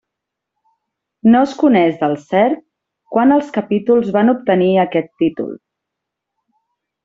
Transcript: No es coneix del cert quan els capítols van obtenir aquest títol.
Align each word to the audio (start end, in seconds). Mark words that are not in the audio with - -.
No 1.33 1.41
es 1.47 1.53
coneix 1.63 1.99
del 1.99 2.15
cert 2.31 2.63
quan 3.17 3.35
els 3.37 3.53
capítols 3.61 4.11
van 4.19 4.35
obtenir 4.37 4.73
aquest 4.89 5.15
títol. 5.25 5.57